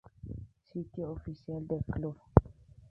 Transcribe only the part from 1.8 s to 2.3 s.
club